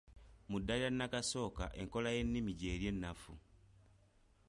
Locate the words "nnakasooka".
0.91-1.65